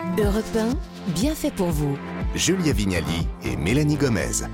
Europe 0.00 0.44
1, 0.56 1.12
bien 1.12 1.34
fait 1.34 1.50
pour 1.50 1.68
vous. 1.68 1.96
Julia 2.34 2.72
Vignali 2.72 3.26
et 3.44 3.54
Mélanie 3.56 3.96
Gomez. 3.96 4.46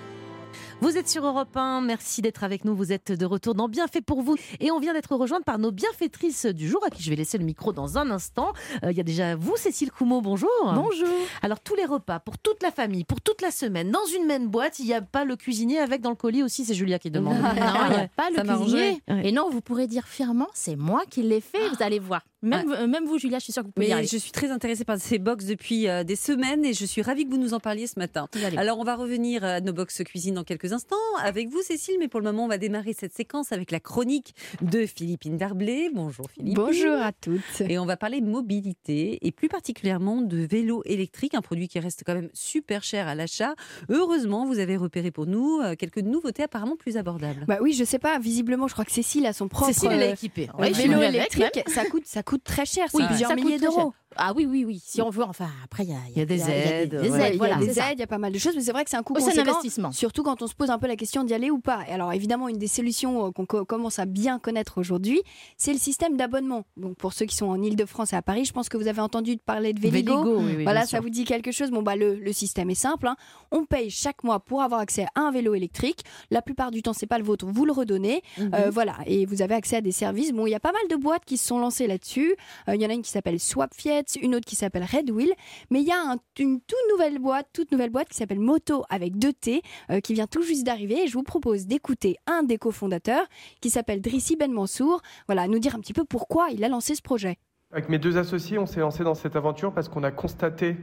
Vous 0.83 0.99
êtes 0.99 1.09
sur 1.09 1.25
Europe 1.25 1.57
1, 1.57 1.81
merci 1.83 2.21
d'être 2.21 2.45
avec 2.45 2.65
nous. 2.65 2.75
Vous 2.77 2.93
êtes 2.93 3.11
de 3.13 3.25
retour 3.25 3.55
dans 3.55 3.69
Bienfait 3.69 4.01
pour 4.03 4.23
vous. 4.23 4.37
Et 4.61 4.71
on 4.71 4.79
vient 4.79 4.93
d'être 4.93 5.15
rejointe 5.15 5.45
par 5.45 5.59
nos 5.59 5.71
bienfaitrices 5.73 6.47
du 6.47 6.69
jour, 6.69 6.85
à 6.85 6.91
qui 6.91 7.03
je 7.03 7.09
vais 7.11 7.17
laisser 7.17 7.39
le 7.39 7.45
micro 7.45 7.73
dans 7.73 7.97
un 7.97 8.11
instant. 8.11 8.53
Euh, 8.85 8.91
Il 8.91 8.97
y 8.97 9.01
a 9.01 9.05
déjà 9.05 9.37
vous, 9.37 9.57
Cécile 9.57 9.91
Coumeau, 9.91 10.21
bonjour. 10.21 10.51
Bonjour. 10.75 11.09
Alors, 11.43 11.61
tous 11.61 11.77
les 11.77 11.87
repas, 11.87 12.19
pour 12.19 12.37
toute 12.39 12.63
la 12.63 12.71
famille, 12.71 13.05
pour 13.05 13.21
toute 13.23 13.41
la 13.41 13.51
semaine, 13.51 13.91
dans 13.91 14.05
une 14.19 14.27
même 14.27 14.49
boîte, 14.49 14.79
il 14.81 14.85
n'y 14.87 14.95
a 14.95 15.01
pas 15.01 15.25
le 15.25 15.37
cuisinier 15.37 15.79
avec 15.79 16.03
dans 16.03 16.11
le 16.11 16.17
colis 16.17 16.43
aussi, 16.43 16.65
c'est 16.65 16.75
Julia 16.75 16.99
qui 16.99 17.11
demande. 17.11 17.39
Non, 17.41 17.49
il 17.53 17.55
n'y 17.55 18.03
a 18.03 18.09
pas 18.15 18.31
le 18.31 18.43
cuisinier. 18.43 19.01
Et 19.23 19.33
non, 19.33 19.49
vous 19.49 19.63
pourrez 19.63 19.87
dire 19.87 20.07
fièrement, 20.07 20.49
c'est 20.53 20.77
moi 20.77 21.03
qui 21.09 21.23
l'ai 21.23 21.41
fait, 21.41 21.69
vous 21.71 21.83
allez 21.83 22.01
voir. 22.01 22.21
Même, 22.43 22.71
euh, 22.73 22.87
même 22.87 23.07
vous, 23.07 23.19
Julia, 23.19 23.39
je 23.39 23.45
suis 23.45 23.53
sûre 23.53 23.63
que 23.63 23.69
vous 23.69 23.73
pouvez 23.73 23.87
y 23.87 23.89
Mais 23.91 23.95
arriver. 23.95 24.09
je 24.13 24.17
suis 24.19 24.31
très 24.31 24.51
intéressée 24.51 24.85
par 24.85 24.99
ces 24.99 25.19
box 25.19 25.47
depuis 25.47 25.89
euh, 25.89 26.05
des 26.05 26.17
semaines 26.17 26.65
et 26.65 26.75
je 26.75 26.85
suis 26.85 27.03
ravie 27.03 27.25
que 27.25 27.31
vous 27.31 27.39
nous 27.39 27.55
en 27.55 27.61
parliez 27.61 27.87
ce 27.87 27.99
matin. 27.99 28.29
Alors 28.57 28.79
on 28.79 28.85
va 28.85 28.95
revenir 28.95 29.43
à 29.43 29.61
nos 29.61 29.73
box 29.73 30.03
cuisine 30.05 30.35
dans 30.35 30.45
quelques 30.45 30.73
instants 30.73 30.97
avec 31.23 31.49
vous 31.49 31.63
Cécile, 31.63 31.97
mais 31.99 32.09
pour 32.09 32.21
le 32.21 32.25
moment 32.31 32.45
on 32.45 32.49
va 32.49 32.59
démarrer 32.59 32.93
cette 32.93 33.15
séquence 33.15 33.53
avec 33.53 33.71
la 33.71 33.81
chronique 33.81 34.35
de 34.63 34.85
Philippine 34.87 35.37
Darblay. 35.39 35.91
Bonjour 35.93 36.27
Philippe. 36.31 36.55
Bonjour 36.57 37.01
à 37.01 37.13
toutes. 37.13 37.63
Et 37.69 37.79
on 37.79 37.87
va 37.87 37.97
parler 37.97 38.21
mobilité 38.21 39.19
et 39.27 39.33
plus 39.33 39.49
particulièrement 39.49 40.21
de 40.23 40.37
vélo 40.39 40.83
électrique, 40.85 41.35
un 41.35 41.41
produit 41.43 41.69
qui 41.69 41.79
reste 41.81 42.03
quand 42.07 42.15
même 42.15 42.29
super 42.35 42.83
cher 42.83 43.09
à 43.09 43.15
l'achat. 43.15 43.55
Heureusement, 43.89 44.45
vous 44.47 44.59
avez 44.59 44.77
repéré 44.77 45.11
pour 45.11 45.27
nous 45.27 45.61
euh, 45.63 45.75
quelques 45.75 45.99
nouveautés 45.99 46.43
apparemment 46.43 46.77
plus 46.77 46.97
abordables. 46.97 47.45
Bah 47.49 47.59
oui, 47.61 47.73
je 47.73 47.85
sais 47.85 47.99
pas, 47.99 48.19
visiblement, 48.19 48.69
je 48.69 48.75
crois 48.75 48.85
que 48.85 48.93
Cécile 48.93 49.27
a 49.27 49.33
son 49.33 49.49
propre 49.49 49.73
Cécile, 49.73 49.91
elle 49.93 50.03
est 50.03 50.13
équipée. 50.13 50.49
euh, 50.59 50.69
vélo 50.71 51.03
électrique. 51.03 51.61
Ça 51.69 51.85
coûte, 51.87 52.07
ça 52.07 52.23
coûte 52.27 52.45
très 52.45 52.67
cher, 52.67 52.89
c'est 52.91 52.99
Oui, 52.99 53.07
plusieurs 53.07 53.35
milliers 53.35 53.59
d'euros. 53.59 53.95
Ah 54.19 54.33
oui, 54.35 54.47
oui, 54.47 54.65
oui. 54.65 54.83
Si 54.85 55.01
on 55.03 55.11
veut, 55.11 55.23
enfin, 55.23 55.49
après, 55.65 55.85
il 55.85 55.91
y 55.91 55.93
a, 55.93 55.99
y 56.15 56.21
a 56.21 56.25
des 56.27 56.49
aides, 56.51 56.91
Des, 56.91 57.09
voilà. 57.09 57.27
aides, 57.29 57.33
il 57.33 57.35
y 57.35 57.39
voilà. 57.39 57.57
a 57.57 57.59
des 57.61 57.79
aides, 57.79 57.95
il 57.95 58.01
y 58.01 58.03
a 58.03 58.07
pas 58.07 58.19
mal 58.19 58.33
de 58.33 58.39
choses, 58.39 58.55
mais 58.57 58.63
c'est 58.63 58.73
vrai 58.73 58.85
que 58.85 58.91
c'est 58.91 58.97
un 58.97 59.03
coût 59.03 59.15
c'est 59.19 59.23
un 59.23 59.27
conséquent. 59.27 59.51
investissement. 59.51 59.93
Surtout 59.93 60.23
quand 60.23 60.43
on 60.43 60.47
se 60.47 60.55
pose 60.55 60.71
un 60.71 60.79
peu 60.79 60.87
la 60.87 60.97
question 60.97 61.25
d'y 61.25 61.35
aller 61.35 61.51
ou 61.51 61.59
pas. 61.59 61.81
Et 61.89 61.93
alors 61.93 62.13
évidemment, 62.13 62.49
une 62.49 62.59
des 62.59 62.67
solutions 62.69 63.27
euh, 63.27 63.31
qu'on 63.31 63.47
co- 63.47 63.65
commence 63.65 63.99
à 63.99 64.05
bien 64.07 64.39
connaître 64.39 64.79
aujourd'hui, 64.79 65.21
c'est 65.57 65.73
le 65.73 65.79
système 65.79 66.17
d'abonnement. 66.17 66.65
Donc 66.77 66.97
pour 66.97 67.13
ceux 67.13 67.27
qui 67.27 67.37
sont 67.37 67.47
en 67.47 67.61
Ile-de-France 67.63 68.13
et 68.13 68.17
à 68.17 68.23
Paris, 68.23 68.45
je 68.45 68.53
pense 68.53 68.69
que 68.69 68.77
vous 68.77 68.89
avez 68.89 69.01
entendu 69.01 69.37
parler 69.39 69.73
de 69.73 69.81
Véligo. 69.81 70.23
Véligo, 70.23 70.39
oui, 70.41 70.55
oui, 70.59 70.63
Voilà, 70.65 70.87
ça 70.87 71.01
vous 71.01 71.11
dit 71.11 71.25
quelque 71.25 71.53
chose? 71.53 71.71
Bon, 71.71 71.83
bah, 71.83 71.97
le, 71.97 72.15
le 72.17 72.33
système 72.33 72.71
est 72.71 72.75
simple. 72.75 73.07
hein. 73.09 73.17
On 73.51 73.65
paye 73.65 73.91
chaque 73.91 74.25
mois 74.25 74.41
pour 74.41 74.63
avoir 74.63 74.81
accès 74.81 75.07
à 75.15 75.21
un 75.21 75.31
vélo 75.31 75.55
électrique. 75.55 76.01
La 76.31 76.43
plupart 76.43 76.71
du 76.71 76.83
temps, 76.83 76.93
c'est 76.93 77.07
pas 77.07 77.19
le 77.19 77.25
vôtre, 77.25 77.47
vous 77.47 77.65
le 77.65 77.73
redonnez. 77.73 78.23
Mhm. 78.39 78.51
Euh, 78.55 78.71
voilà, 78.71 78.97
et 79.07 79.27
vous 79.27 79.43
avez 79.43 79.55
accès 79.55 79.77
à 79.77 79.81
des 79.81 79.93
services. 79.93 80.33
Bon, 80.33 80.47
il 80.47 80.51
y 80.51 80.55
a 80.55 80.61
pas 80.61 80.73
mal 80.73 80.83
de 80.91 80.97
boîtes 80.97 81.25
qui 81.25 81.37
se 81.37 81.47
sont 81.47 81.59
lancées 81.59 81.87
là-dessus. 81.87 82.35
Euh, 82.69 82.75
Il 82.75 82.83
y 82.83 82.87
en 82.87 82.91
a 82.91 82.93
une 82.95 83.03
qui 83.03 83.11
s'appelle 83.11 83.39
Une 84.23 84.35
autre 84.37 84.47
qui 84.47 84.57
s'appelle 84.57 84.85
Red 84.85 85.11
Wheel. 85.11 85.33
Mais 85.71 85.81
il 85.81 85.87
y 85.87 85.93
a 85.93 86.01
un- 86.01 86.19
une 86.39 86.61
toute 86.61 86.79
nouvelle 86.91 87.19
boîte, 87.19 87.49
toute 87.53 87.73
nouvelle 87.73 87.91
boîte 87.91 88.09
qui 88.09 88.17
s'appelle 88.17 88.39
Moto 88.41 88.85
avec 88.89 89.19
deux 89.19 89.33
T, 89.33 89.63
euh, 89.91 90.01
qui 90.01 90.15
vient 90.15 90.27
tout 90.27 90.43
juste 90.43 90.65
d'arriver. 90.65 91.03
Et 91.05 91.07
je 91.09 91.15
vous 91.15 91.23
propose 91.25 91.67
d'écouter 91.67 92.17
un 92.27 92.43
des 92.43 92.59
cofondateurs 92.59 93.27
qui 93.61 93.71
s'appelle 93.71 94.01
Drissi 94.01 94.37
Ben 94.37 94.53
Mansour. 94.53 95.03
Voilà, 95.27 95.49
nous 95.49 95.59
dire 95.59 95.75
un 95.75 95.81
petit 95.81 95.93
peu 95.93 96.05
pourquoi 96.05 96.51
il 96.51 96.63
a 96.65 96.69
lancé 96.69 96.95
ce 96.95 97.03
projet. 97.03 97.37
Avec 97.73 97.89
mes 97.89 97.99
deux 97.99 98.17
associés, 98.17 98.59
on 98.59 98.67
s'est 98.67 98.79
lancé 98.79 99.03
dans 99.03 99.17
cette 99.17 99.35
aventure 99.35 99.73
parce 99.73 99.89
qu'on 99.89 100.05
a 100.05 100.13
constaté 100.13 100.77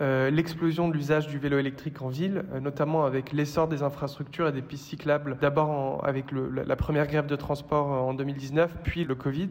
euh, 0.00 0.30
l'explosion 0.30 0.88
de 0.88 0.94
l'usage 0.94 1.26
du 1.26 1.36
vélo 1.36 1.58
électrique 1.58 2.00
en 2.00 2.06
ville, 2.06 2.44
euh, 2.52 2.60
notamment 2.60 3.04
avec 3.04 3.32
l'essor 3.32 3.66
des 3.66 3.82
infrastructures 3.82 4.46
et 4.46 4.52
des 4.52 4.62
pistes 4.62 4.84
cyclables, 4.84 5.36
d'abord 5.40 6.06
avec 6.06 6.26
la 6.30 6.76
première 6.76 7.08
grève 7.08 7.26
de 7.26 7.34
transport 7.34 7.92
euh, 7.92 8.10
en 8.10 8.14
2019, 8.14 8.76
puis 8.84 9.02
le 9.02 9.16
Covid. 9.16 9.50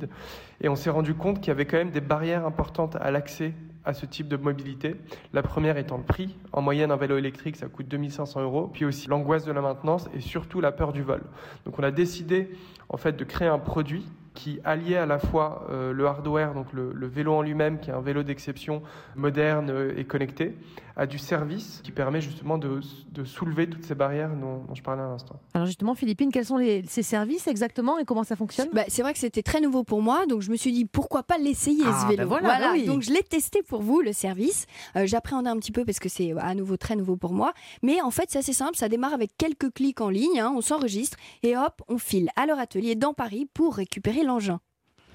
Et 0.61 0.69
on 0.69 0.77
s'est 0.77 0.89
rendu 0.89 1.13
compte 1.13 1.41
qu'il 1.41 1.49
y 1.49 1.51
avait 1.51 1.65
quand 1.65 1.75
même 1.75 1.91
des 1.91 1.99
barrières 1.99 2.45
importantes 2.45 2.95
à 3.01 3.11
l'accès 3.11 3.53
à 3.83 3.93
ce 3.93 4.05
type 4.05 4.29
de 4.29 4.37
mobilité. 4.37 4.95
La 5.33 5.43
première 5.43 5.77
étant 5.77 5.97
le 5.97 6.03
prix. 6.03 6.37
En 6.53 6.61
moyenne, 6.61 6.91
un 6.91 6.97
vélo 6.97 7.17
électrique, 7.17 7.57
ça 7.57 7.67
coûte 7.67 7.89
2500 7.89 8.41
euros. 8.41 8.69
Puis 8.71 8.85
aussi 8.85 9.09
l'angoisse 9.09 9.43
de 9.43 9.51
la 9.51 9.61
maintenance 9.61 10.09
et 10.13 10.21
surtout 10.21 10.61
la 10.61 10.71
peur 10.71 10.93
du 10.93 11.03
vol. 11.03 11.21
Donc 11.65 11.77
on 11.79 11.83
a 11.83 11.91
décidé 11.91 12.49
en 12.87 12.95
fait 12.95 13.17
de 13.17 13.23
créer 13.25 13.49
un 13.49 13.59
produit 13.59 14.05
qui 14.37 14.59
alliait 14.63 14.97
à 14.97 15.07
la 15.07 15.17
fois 15.17 15.65
euh, 15.71 15.91
le 15.91 16.05
hardware, 16.05 16.53
donc 16.53 16.71
le, 16.71 17.07
vélo 17.07 17.33
en 17.33 17.41
lui-même, 17.41 17.79
qui 17.79 17.89
est 17.89 17.93
un 17.93 18.01
vélo 18.01 18.21
d'exception 18.21 18.83
moderne 19.15 19.71
euh, 19.71 19.97
et 19.97 20.05
connecté, 20.05 20.55
à 20.99 21.05
du 21.05 21.19
service 21.19 21.79
qui 21.83 21.91
permet 21.91 22.21
justement 22.21 22.57
de, 22.57 22.81
de 23.11 23.23
soulever 23.23 23.69
toutes 23.69 23.85
ces 23.85 23.93
barrières 23.93 24.31
dont, 24.35 24.63
dont 24.67 24.73
je 24.73 24.81
parlais 24.81 25.03
à 25.03 25.07
l'instant. 25.07 25.39
Alors 25.53 25.67
justement, 25.67 25.93
Philippine, 25.93 26.31
quels 26.31 26.45
sont 26.45 26.57
les, 26.57 26.83
ces 26.87 27.03
services 27.03 27.45
exactement 27.47 27.99
et 27.99 28.03
comment 28.05 28.23
ça 28.23 28.35
fonctionne? 28.35 28.67
Bah, 28.73 28.83
c'est 28.87 29.03
vrai 29.03 29.13
que 29.13 29.19
c'était 29.19 29.43
très 29.43 29.61
nouveau 29.61 29.83
pour 29.83 30.01
moi, 30.01 30.25
donc 30.25 30.41
je 30.41 30.49
me 30.49 30.55
suis 30.55 30.71
dit 30.71 30.85
pourquoi 30.85 31.21
pas 31.21 31.37
l'essayer 31.37 31.83
Ah, 31.85 32.01
ce 32.01 32.07
vélo? 32.07 32.27
bah 32.27 32.39
voilà, 32.41 32.59
bah 32.59 32.69
oui. 32.73 32.85
donc 32.85 33.03
je 33.03 33.11
l'ai 33.11 33.21
testé 33.21 33.61
pour 33.61 33.83
vous 33.83 34.01
le 34.01 34.11
service. 34.11 34.65
Euh, 34.95 35.05
J'appréhendais 35.05 35.51
un 35.51 35.57
petit 35.57 35.71
peu 35.71 35.85
parce 35.85 35.99
que 35.99 36.09
c'est 36.09 36.33
à 36.39 36.55
nouveau 36.55 36.77
très 36.77 36.95
nouveau 36.95 37.15
pour 37.15 37.31
moi, 37.31 37.53
mais 37.83 38.01
en 38.01 38.09
fait 38.09 38.25
c'est 38.29 38.39
assez 38.39 38.53
simple. 38.53 38.75
Ça 38.75 38.89
démarre 38.89 39.13
avec 39.13 39.37
quelques 39.37 39.71
clics 39.71 40.01
en 40.01 40.09
ligne, 40.09 40.39
hein, 40.39 40.51
on 40.55 40.61
s'enregistre 40.61 41.17
et 41.43 41.55
hop, 41.55 41.83
on 41.89 41.99
file 41.99 42.29
à 42.35 42.47
leur 42.47 42.57
atelier 42.57 42.95
dans 42.95 43.13
Paris 43.13 43.47
pour 43.53 43.75
récupérer 43.75 44.23
l'engin. 44.23 44.59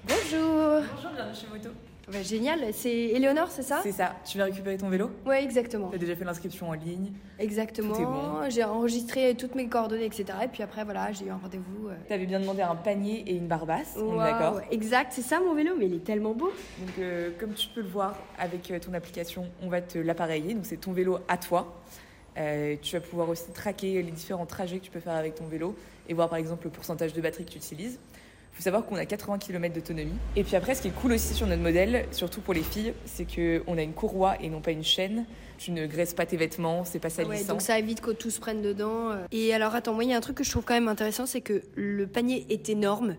Bonjour. 0.07 0.81
Bonjour, 0.95 1.11
bienvenue 1.13 1.35
chez 1.35 1.47
Moto. 1.47 1.69
Bah, 2.11 2.21
génial, 2.21 2.59
c'est 2.73 2.91
Éléonore, 2.93 3.49
c'est 3.49 3.63
ça? 3.63 3.79
C'est 3.81 3.93
ça, 3.93 4.13
tu 4.25 4.37
viens 4.37 4.43
récupérer 4.45 4.75
ton 4.77 4.89
vélo? 4.89 5.09
Ouais, 5.25 5.41
exactement. 5.41 5.87
T'as 5.89 5.97
déjà 5.97 6.17
fait 6.17 6.25
l'inscription 6.25 6.67
en 6.69 6.73
ligne? 6.73 7.13
Exactement. 7.39 7.93
Bon. 7.93 8.49
J'ai 8.49 8.65
enregistré 8.65 9.35
toutes 9.35 9.55
mes 9.55 9.67
coordonnées, 9.69 10.05
etc. 10.05 10.25
Et 10.43 10.47
puis 10.49 10.63
après, 10.63 10.83
voilà, 10.83 11.13
j'ai 11.13 11.25
eu 11.25 11.29
un 11.29 11.37
rendez-vous. 11.37 11.87
euh. 11.87 11.93
T'avais 12.09 12.25
bien 12.25 12.41
demandé 12.41 12.61
un 12.61 12.75
panier 12.75 13.23
et 13.25 13.35
une 13.35 13.47
barbasse, 13.47 13.95
on 13.97 14.15
est 14.15 14.31
d'accord 14.31 14.59
Exact, 14.69 15.13
c'est 15.13 15.21
ça 15.21 15.39
mon 15.39 15.53
vélo, 15.53 15.75
mais 15.79 15.85
il 15.85 15.93
est 15.95 16.03
tellement 16.03 16.33
beau. 16.33 16.51
Donc 16.79 16.99
euh, 16.99 17.29
comme 17.39 17.53
tu 17.53 17.69
peux 17.69 17.81
le 17.81 17.87
voir 17.87 18.17
avec 18.37 18.69
euh, 18.71 18.79
ton 18.79 18.93
application, 18.93 19.45
on 19.61 19.69
va 19.69 19.81
te 19.81 19.97
l'appareiller, 19.97 20.55
donc 20.55 20.65
c'est 20.65 20.77
ton 20.81 20.91
vélo 20.91 21.19
à 21.29 21.37
toi. 21.37 21.81
Euh, 22.37 22.75
tu 22.81 22.95
vas 22.97 23.01
pouvoir 23.01 23.29
aussi 23.29 23.49
traquer 23.53 24.01
les 24.01 24.11
différents 24.11 24.47
trajets 24.47 24.79
que 24.79 24.83
tu 24.83 24.91
peux 24.91 24.99
faire 24.99 25.13
avec 25.13 25.35
ton 25.35 25.45
vélo 25.45 25.73
et 26.09 26.13
voir 26.13 26.27
par 26.27 26.39
exemple 26.39 26.65
le 26.65 26.71
pourcentage 26.71 27.13
de 27.13 27.21
batterie 27.21 27.45
que 27.45 27.51
tu 27.51 27.59
utilises. 27.59 27.99
Il 28.53 28.57
faut 28.57 28.63
savoir 28.63 28.85
qu'on 28.85 28.95
a 28.97 29.05
80 29.05 29.39
km 29.39 29.73
d'autonomie. 29.73 30.13
Et 30.35 30.43
puis 30.43 30.55
après, 30.55 30.75
ce 30.75 30.81
qui 30.83 30.89
est 30.89 30.91
cool 30.91 31.13
aussi 31.13 31.33
sur 31.33 31.47
notre 31.47 31.61
modèle, 31.63 32.05
surtout 32.11 32.39
pour 32.39 32.53
les 32.53 32.61
filles, 32.61 32.93
c'est 33.05 33.25
qu'on 33.25 33.77
a 33.77 33.81
une 33.81 33.93
courroie 33.93 34.39
et 34.41 34.47
non 34.49 34.61
pas 34.61 34.71
une 34.71 34.83
chaîne. 34.83 35.25
Tu 35.57 35.71
ne 35.71 35.87
graisses 35.87 36.13
pas 36.13 36.25
tes 36.27 36.37
vêtements, 36.37 36.83
c'est 36.85 36.99
pas 36.99 37.07
Ouais, 37.07 37.13
salissant. 37.25 37.53
donc 37.53 37.61
ça 37.61 37.79
évite 37.79 38.01
que 38.01 38.11
tout 38.11 38.29
se 38.29 38.39
prenne 38.39 38.61
dedans. 38.61 39.09
euh. 39.11 39.25
Et 39.31 39.53
alors 39.53 39.73
attends, 39.73 39.93
moi 39.93 40.03
il 40.03 40.11
y 40.11 40.13
a 40.13 40.17
un 40.17 40.21
truc 40.21 40.37
que 40.37 40.43
je 40.43 40.51
trouve 40.51 40.63
quand 40.65 40.73
même 40.75 40.87
intéressant, 40.87 41.25
c'est 41.25 41.41
que 41.41 41.63
le 41.75 42.05
panier 42.05 42.45
est 42.49 42.69
énorme. 42.69 43.15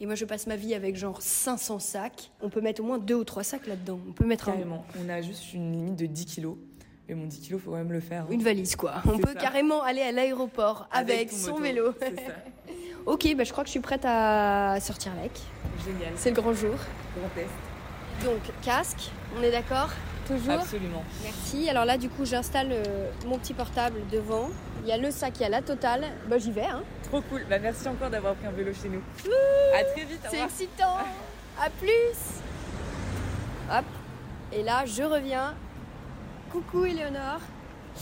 Et 0.00 0.06
moi 0.06 0.14
je 0.16 0.24
passe 0.24 0.46
ma 0.48 0.56
vie 0.56 0.74
avec 0.74 0.96
genre 0.96 1.22
500 1.22 1.78
sacs. 1.78 2.30
On 2.40 2.48
peut 2.48 2.60
mettre 2.60 2.82
au 2.82 2.84
moins 2.84 2.98
deux 2.98 3.14
ou 3.14 3.24
trois 3.24 3.44
sacs 3.44 3.66
là-dedans. 3.68 4.00
On 4.08 4.12
peut 4.12 4.26
mettre 4.26 4.48
un- 4.48 4.52
Carrément. 4.52 4.84
On 5.04 5.08
a 5.08 5.20
juste 5.22 5.52
une 5.54 5.70
limite 5.72 5.96
de 5.96 6.06
10 6.06 6.24
kilos. 6.26 6.56
Et 7.08 7.14
mon 7.14 7.26
10 7.26 7.40
kilos, 7.40 7.60
faut 7.62 7.70
quand 7.72 7.76
même 7.76 7.92
le 7.92 8.00
faire. 8.00 8.22
hein. 8.22 8.28
une 8.32 8.42
valise 8.42 8.74
quoi. 8.74 8.94
On 9.06 9.18
peut 9.18 9.32
ça. 9.34 9.38
carrément 9.40 9.82
aller 9.82 10.00
à 10.02 10.10
l'aéroport 10.12 10.88
avec, 10.92 11.30
ton 11.30 11.36
son 11.36 11.50
moto. 11.52 11.62
vélo. 11.62 11.94
Ok, 13.06 13.34
bah, 13.36 13.44
je 13.44 13.52
crois 13.52 13.64
que 13.64 13.68
je 13.68 13.72
suis 13.72 13.80
prête 13.80 14.04
à 14.04 14.78
sortir 14.80 15.12
avec. 15.18 15.32
Génial. 15.84 16.12
C'est 16.16 16.30
le 16.30 16.36
grand 16.40 16.52
jour. 16.54 16.74
Grand 17.18 17.28
test. 17.34 17.50
Donc 18.24 18.40
casque, 18.62 19.10
on 19.38 19.42
est 19.42 19.50
d'accord 19.50 19.90
Toujours 20.26 20.52
Absolument. 20.52 21.02
Merci. 21.24 21.68
Alors 21.68 21.84
là, 21.84 21.98
du 21.98 22.08
coup, 22.08 22.24
j'installe 22.24 22.68
euh, 22.70 23.10
mon 23.26 23.38
petit 23.38 23.54
portable 23.54 23.98
devant. 24.10 24.50
Il 24.84 24.88
y 24.88 24.92
a 24.92 24.96
le 24.96 25.10
sac, 25.10 25.34
il 25.40 25.42
y 25.42 25.46
a 25.46 25.48
la 25.48 25.62
totale. 25.62 26.04
Bah, 26.28 26.38
j'y 26.38 26.52
vais. 26.52 26.64
Hein. 26.66 26.82
Trop 27.04 27.20
cool. 27.22 27.44
Bah, 27.50 27.58
merci 27.58 27.88
encore 27.88 28.08
d'avoir 28.10 28.34
pris 28.34 28.46
un 28.46 28.52
vélo 28.52 28.72
chez 28.72 28.88
nous. 28.88 29.02
à 29.74 29.82
très 29.84 30.04
vite. 30.04 30.20
C'est 30.30 30.40
excitant. 30.40 30.98
À 31.60 31.70
plus. 31.70 32.40
Hop. 33.70 33.84
Et 34.52 34.62
là, 34.62 34.84
je 34.86 35.02
reviens. 35.02 35.54
Coucou, 36.52 36.84
Éléonore. 36.84 37.40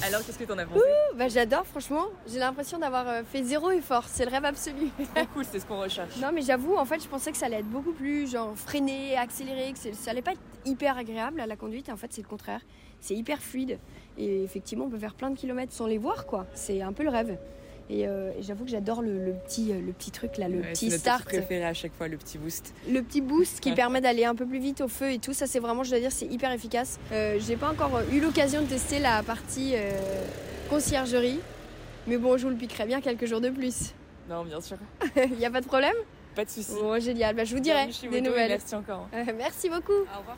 Alors, 0.07 0.25
qu'est-ce 0.25 0.39
que 0.39 0.45
t'en 0.45 0.57
as 0.59 0.65
pensé 0.65 0.81
Bah, 1.17 1.29
j'adore, 1.29 1.67
franchement. 1.67 2.07
J'ai 2.27 2.39
l'impression 2.39 2.79
d'avoir 2.79 3.07
euh, 3.09 3.23
fait 3.23 3.43
zéro 3.43 3.71
effort. 3.71 4.05
C'est 4.09 4.25
le 4.25 4.31
rêve 4.31 4.45
absolu. 4.45 4.89
Trop 5.15 5.27
cool, 5.35 5.45
c'est 5.45 5.59
ce 5.61 5.67
qu'on 5.67 5.81
recherche. 5.81 6.17
non, 6.19 6.31
mais 6.33 6.43
j'avoue, 6.43 6.77
en 6.77 6.85
fait, 6.85 7.03
je 7.03 7.09
pensais 7.09 7.31
que 7.33 7.37
ça 7.37 7.47
allait 7.47 7.59
être 7.61 7.69
beaucoup 7.71 7.93
plus 7.93 8.31
genre 8.31 8.57
freiné, 8.57 9.17
accéléré, 9.17 9.73
que 9.73 9.79
c'est- 9.79 9.93
ça 9.93 10.13
allait 10.13 10.23
pas 10.23 10.33
être 10.33 10.41
hyper 10.65 10.97
agréable 10.97 11.41
à 11.41 11.47
la 11.47 11.57
conduite. 11.57 11.89
Et 11.89 11.93
en 11.93 11.97
fait, 11.97 12.09
c'est 12.13 12.23
le 12.23 12.29
contraire. 12.29 12.61
C'est 13.01 13.15
hyper 13.15 13.39
fluide. 13.41 13.79
Et 14.19 14.43
effectivement, 14.43 14.87
on 14.87 14.91
peut 14.91 14.99
faire 14.99 15.15
plein 15.15 15.31
de 15.31 15.37
kilomètres 15.37 15.73
sans 15.73 15.87
les 15.87 15.99
voir, 15.99 16.27
quoi. 16.27 16.47
C'est 16.55 16.83
un 16.83 16.93
peu 16.93 17.03
le 17.03 17.11
rêve. 17.11 17.37
Et, 17.93 18.07
euh, 18.07 18.31
et 18.39 18.43
j'avoue 18.43 18.65
que 18.65 18.71
j'adore 18.71 19.03
le, 19.03 19.19
le 19.25 19.33
petit, 19.33 19.73
euh, 19.73 19.81
le 19.85 19.93
petit 19.93 20.13
truc 20.13 20.37
là, 20.39 20.49
le 20.49 20.59
Ouais, 20.61 20.73
petit 20.73 20.87
c'est 20.87 20.93
notre 20.93 21.01
start. 21.01 21.25
préféré 21.25 21.65
à 21.65 21.75
chaque 21.75 21.93
fois, 21.93 22.07
le 22.07 22.17
petit 22.17 22.39
boost. 22.39 22.73
le 22.89 23.03
petit 23.03 23.21
boost 23.21 23.59
qui 23.59 23.73
permet 23.73 24.01
d'aller 24.01 24.25
un 24.25 24.37
peu 24.37 24.47
plus 24.47 24.61
vite 24.61 24.81
au 24.81 24.87
feu 24.87 25.11
et 25.11 25.19
tout, 25.19 25.33
ça 25.33 25.47
c'est 25.49 25.59
vraiment, 25.59 25.83
je 25.83 25.91
dois 25.91 25.99
dire, 25.99 26.13
c'est 26.13 26.27
hyper 26.27 26.53
efficace. 26.53 27.01
Euh, 27.11 27.39
J'ai 27.41 27.57
pas 27.57 27.69
encore 27.71 28.01
eu 28.13 28.21
l'occasion 28.21 28.63
de 28.63 28.67
tester 28.67 29.01
la 29.01 29.25
partie 29.25 29.73
euh, 29.75 29.91
conciergerie, 30.69 31.41
mais 32.07 32.17
bon, 32.17 32.37
je 32.39 32.45
vous 32.45 32.51
le 32.51 32.57
piquerai 32.57 32.87
bien 32.87 33.01
quelques 33.01 33.27
jours 33.27 33.41
de 33.41 33.51
plus. 33.51 33.93
Non, 34.29 34.45
bien 34.45 34.61
sûr. 34.61 34.77
Il 35.17 35.37
n'y 35.39 35.47
a 35.47 35.51
pas 35.51 35.61
de 35.61 35.67
problème? 35.67 35.95
Pas 36.37 36.45
de 36.45 36.51
soucis. 36.51 36.75
Bon, 36.81 37.01
génial, 37.01 37.35
bah, 37.35 37.43
je 37.45 37.57
vous 37.57 37.61
dirai 37.61 37.89
des 38.09 38.21
nouvelles. 38.21 38.51
Merci 38.51 38.75
encore. 38.77 39.09
Euh, 39.15 39.25
merci 39.37 39.69
beaucoup. 39.69 39.93
Au 39.93 40.19
revoir. 40.21 40.37